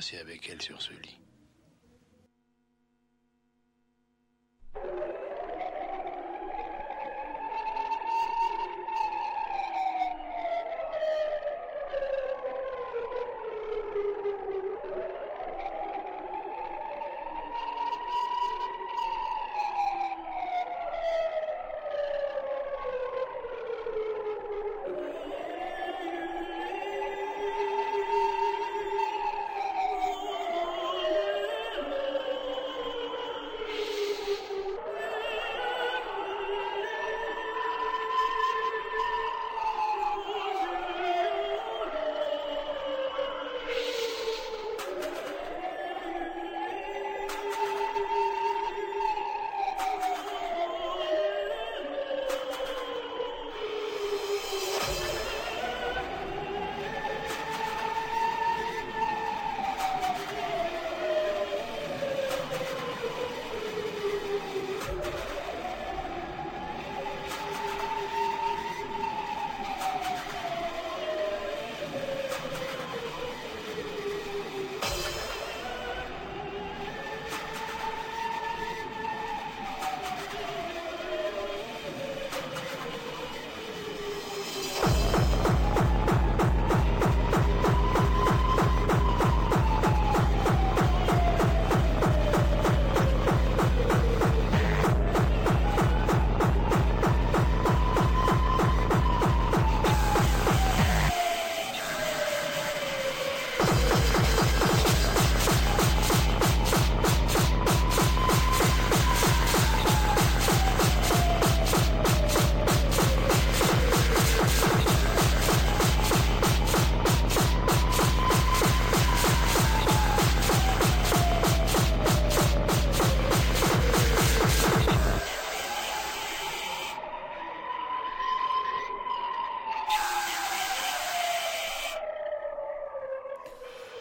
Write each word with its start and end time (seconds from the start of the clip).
passé 0.00 0.16
avec 0.16 0.48
elle 0.48 0.62
sur 0.62 0.80
ce 0.80 0.94
lit. 0.94 1.19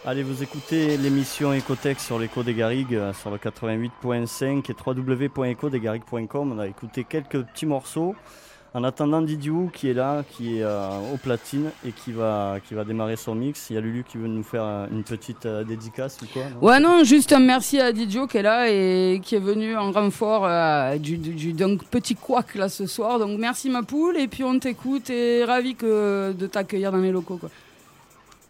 Allez, 0.09 0.23
vous 0.23 0.41
écoutez 0.41 0.97
l'émission 0.97 1.53
Ecotech 1.53 1.99
sur 1.99 2.17
l'écho 2.17 2.41
des 2.41 2.55
Garrigues 2.55 2.95
euh, 2.95 3.13
sur 3.13 3.29
le 3.29 3.37
88.5 3.37 4.63
et 4.67 4.75
www.ecodesgarrigues.com. 4.83 6.51
On 6.51 6.57
a 6.57 6.65
écouté 6.65 7.03
quelques 7.07 7.43
petits 7.43 7.67
morceaux. 7.67 8.15
En 8.73 8.83
attendant 8.83 9.21
Didiou 9.21 9.69
qui 9.71 9.87
est 9.87 9.93
là, 9.93 10.23
qui 10.27 10.57
est 10.57 10.63
euh, 10.63 11.13
au 11.13 11.17
platine 11.17 11.69
et 11.85 11.91
qui 11.91 12.11
va, 12.11 12.57
démarrer 12.87 13.17
son 13.17 13.35
mix. 13.35 13.67
Il 13.69 13.75
y 13.75 13.77
a 13.77 13.81
Lulu 13.81 14.03
qui 14.03 14.17
veut 14.17 14.27
nous 14.27 14.41
faire 14.41 14.63
euh, 14.63 14.87
une 14.91 15.03
petite 15.03 15.45
dédicace 15.45 16.17
ou 16.23 16.25
quoi 16.33 16.41
Ouais, 16.59 16.79
non, 16.79 17.03
juste 17.03 17.31
un 17.31 17.39
merci 17.39 17.79
à 17.79 17.91
Didiou 17.91 18.25
qui 18.25 18.37
est 18.37 18.41
là 18.41 18.67
et 18.67 19.21
qui 19.23 19.35
est 19.35 19.39
venu 19.39 19.77
en 19.77 19.91
renfort 19.91 20.49
du, 20.97 21.17
du, 21.19 21.53
donc, 21.53 21.85
petit 21.85 22.15
couac 22.15 22.55
là 22.55 22.67
ce 22.67 22.87
soir. 22.87 23.19
Donc 23.19 23.37
merci 23.37 23.69
ma 23.69 23.83
poule 23.83 24.17
et 24.17 24.27
puis 24.27 24.43
on 24.43 24.57
t'écoute 24.57 25.11
et 25.11 25.43
ravi 25.43 25.75
que, 25.75 26.33
de 26.33 26.47
t'accueillir 26.47 26.91
dans 26.91 26.97
les 26.97 27.11
locaux. 27.11 27.39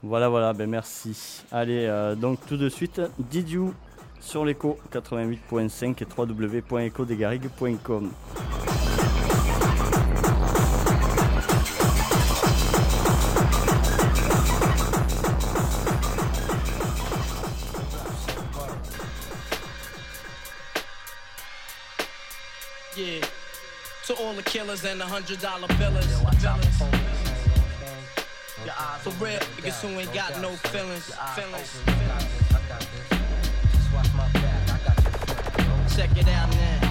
Voilà, 0.01 0.29
voilà, 0.29 0.53
ben 0.53 0.69
merci. 0.69 1.43
Allez, 1.51 1.85
euh, 1.85 2.15
donc 2.15 2.39
tout 2.47 2.55
de 2.55 2.69
suite, 2.69 3.01
Didiou 3.19 3.73
sur 4.21 4.45
l'écho 4.45 4.79
88.5 4.93 6.01
et 6.01 6.07
www.ecodesgarrigues.com. 6.17 8.11
Yeah, 22.97 23.21
all 24.19 24.33
the 24.33 24.43
killers 24.43 24.83
and 24.83 24.99
the 24.99 25.05
hundred 25.05 25.39
dollar 25.39 25.67
billers. 25.77 26.09
For 28.99 29.11
real, 29.23 29.39
niggas 29.39 29.81
who 29.81 29.87
ain't 29.99 30.13
got 30.13 30.41
no 30.41 30.49
feelings. 30.49 31.11
Feelings. 31.33 31.79
Check 35.95 36.17
it 36.17 36.27
out 36.27 36.49
now. 36.51 36.89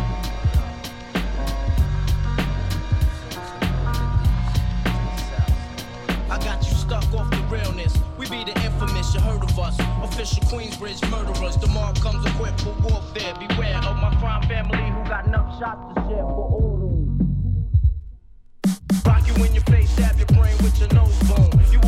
I 6.31 6.39
got 6.45 6.63
you 6.65 6.75
stuck 6.75 7.13
off 7.15 7.31
the 7.31 7.37
realness. 7.51 7.95
We 8.19 8.29
be 8.29 8.45
the 8.45 8.59
infamous, 8.65 9.15
you 9.15 9.21
heard 9.21 9.43
of 9.43 9.59
us. 9.59 9.79
Official 10.03 10.43
Queensbridge 10.45 11.09
murderers. 11.11 11.57
The 11.59 11.69
mark 11.69 12.01
comes 12.01 12.25
equipped 12.27 12.63
for 12.63 12.75
warfare. 12.83 13.35
Beware 13.49 13.77
of 13.77 13.97
my 13.97 14.15
crime 14.21 14.43
family 14.49 14.91
who 14.91 15.09
got 15.09 15.27
enough 15.27 15.59
shots 15.59 15.95
to 15.95 16.01
share 16.09 16.23
for 16.23 16.49
all. 16.49 16.78
You 19.39 19.55
your 19.55 19.63
face, 19.63 19.91
stab 19.91 20.17
your 20.19 20.27
brain 20.27 20.57
with 20.65 20.81
your 20.81 20.89
nose 20.95 21.17
bone. 21.29 21.51
You 21.71 21.79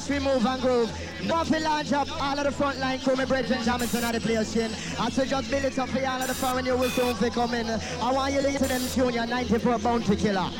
Mr. 0.00 0.08
Todd 0.08 0.10
we 0.10 0.18
move 0.18 0.46
and 0.46 0.62
groove. 0.62 1.60
Launch 1.62 1.92
up 1.92 2.08
all 2.22 2.38
of 2.38 2.44
the 2.44 2.52
front 2.52 2.78
line 2.78 2.98
crew, 3.00 3.16
my 3.16 3.24
brethren, 3.24 3.62
Jamison 3.62 4.04
at 4.04 4.14
the 4.14 4.20
place, 4.20 4.56
in. 4.56 4.70
As 4.98 5.18
we 5.18 5.26
just 5.26 5.50
build 5.50 5.64
it 5.64 5.78
up 5.78 5.88
for 5.88 6.06
all 6.06 6.20
of 6.20 6.28
the 6.28 6.34
foreign, 6.34 6.66
you 6.66 6.76
will 6.76 6.90
soon 6.90 7.16
be 7.16 7.30
coming. 7.30 7.68
I 7.68 8.12
want 8.12 8.32
you 8.32 8.40
to 8.40 8.48
listen 8.48 8.68
to 8.68 8.74
them 8.74 8.88
tune, 8.88 9.14
your 9.14 9.26
94 9.26 9.78
Bounty 9.78 10.16
Killer. 10.16 10.50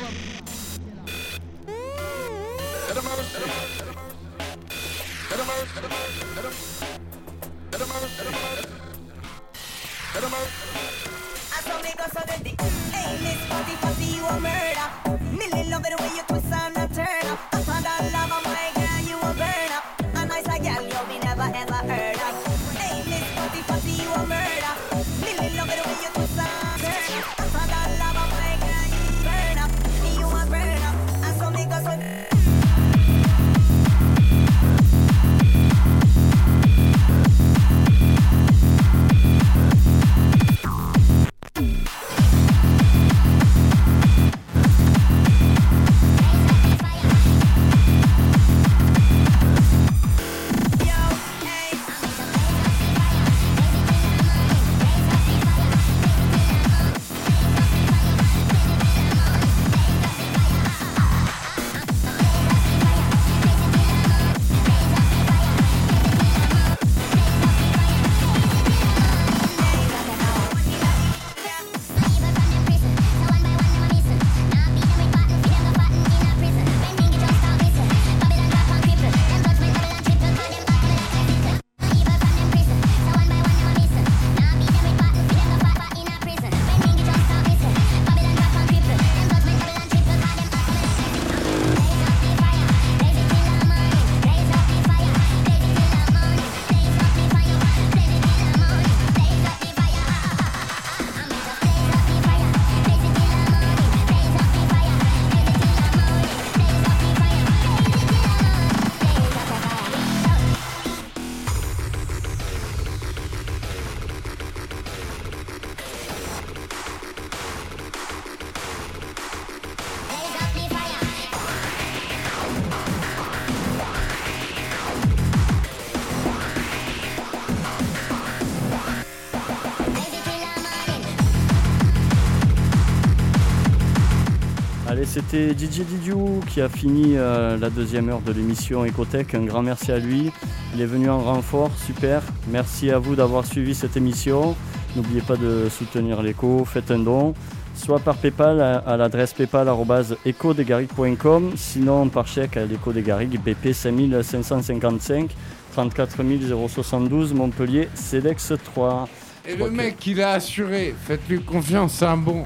C'était 135.13 135.51
DJ 135.51 135.81
Didiou 135.81 136.39
qui 136.47 136.61
a 136.61 136.69
fini 136.69 137.17
euh, 137.17 137.57
la 137.57 137.69
deuxième 137.69 138.07
heure 138.07 138.21
de 138.21 138.31
l'émission 138.31 138.85
Ecotech. 138.85 139.35
Un 139.35 139.43
grand 139.43 139.61
merci 139.61 139.91
à 139.91 139.99
lui. 139.99 140.31
Il 140.73 140.79
est 140.79 140.85
venu 140.85 141.09
en 141.09 141.19
renfort, 141.19 141.69
super. 141.85 142.21
Merci 142.47 142.91
à 142.91 142.97
vous 142.97 143.17
d'avoir 143.17 143.45
suivi 143.45 143.75
cette 143.75 143.97
émission. 143.97 144.55
N'oubliez 144.95 145.19
pas 145.19 145.35
de 145.35 145.67
soutenir 145.69 146.21
l'écho, 146.21 146.63
faites 146.63 146.91
un 146.91 146.99
don, 146.99 147.33
soit 147.75 147.99
par 147.99 148.15
PayPal 148.15 148.61
à, 148.61 148.95
l'adresse 148.95 149.33
paypal.ecodesgarrigues.com, 149.33 151.51
sinon 151.57 152.07
par 152.07 152.25
chèque 152.25 152.55
à 152.55 152.63
l'écho 152.63 152.93
des 152.93 153.01
Garrigues, 153.01 153.37
BP 153.37 153.73
5555 153.73 155.29
34 155.73 156.23
072 156.69 157.33
Montpellier, 157.33 157.89
Cedex 157.95 158.53
3. 158.63 159.09
Et 159.45 159.57
le 159.57 159.69
mec, 159.69 160.07
il 160.07 160.21
a 160.21 160.31
assuré. 160.31 160.95
Faites-lui 161.05 161.41
confiance, 161.41 161.95
c'est 161.95 162.05
un 162.05 162.15
bon. 162.15 162.45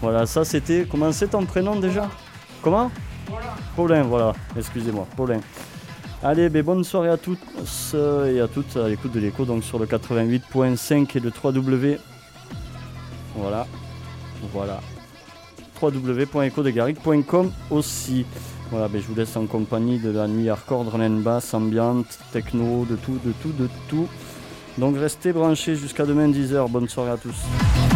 Voilà, 0.00 0.26
ça 0.26 0.44
c'était. 0.44 0.86
Comment 0.90 1.12
c'est 1.12 1.28
ton 1.28 1.44
prénom 1.44 1.76
déjà 1.76 2.08
Comment 2.62 2.90
Paulin, 3.76 4.02
voilà. 4.02 4.32
Excusez-moi, 4.56 5.06
Paulin. 5.16 5.40
Allez, 6.22 6.48
ben, 6.48 6.62
bonne 6.62 6.82
soirée 6.82 7.10
à 7.10 7.16
tous 7.16 7.38
euh, 7.94 8.34
et 8.34 8.40
à 8.40 8.48
toutes 8.48 8.76
à 8.76 8.88
l'écoute 8.88 9.12
de 9.12 9.20
l'écho, 9.20 9.44
donc 9.44 9.62
sur 9.62 9.78
le 9.78 9.86
88.5 9.86 11.16
et 11.16 11.20
le 11.20 11.30
3W. 11.30 11.98
Voilà. 13.36 13.66
Voilà. 14.52 14.80
www.ecodegaric.com 15.80 17.52
aussi. 17.70 18.26
Voilà, 18.70 18.88
ben, 18.88 19.00
je 19.00 19.06
vous 19.06 19.14
laisse 19.14 19.36
en 19.36 19.46
compagnie 19.46 19.98
de 19.98 20.10
la 20.10 20.26
nuit 20.26 20.50
hardcore, 20.50 20.84
drum 20.84 21.00
and 21.00 21.20
bass, 21.20 21.54
ambiante, 21.54 22.18
techno, 22.32 22.84
de 22.84 22.96
tout, 22.96 23.18
de 23.24 23.32
tout, 23.40 23.52
de 23.52 23.68
tout. 23.88 24.08
Donc 24.76 24.96
restez 24.98 25.32
branchés 25.32 25.76
jusqu'à 25.76 26.04
demain 26.04 26.28
10h. 26.28 26.68
Bonne 26.68 26.88
soirée 26.88 27.12
à 27.12 27.16
tous. 27.16 27.87